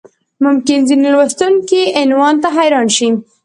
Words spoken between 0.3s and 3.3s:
ممکن ځینې لوستونکي عنوان ته حیران شي.